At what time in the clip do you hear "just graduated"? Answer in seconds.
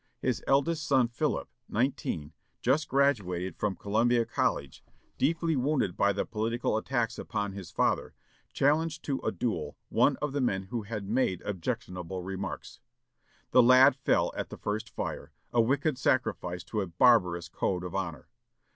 2.59-3.55